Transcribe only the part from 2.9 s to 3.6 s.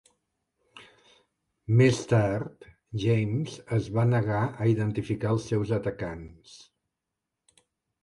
James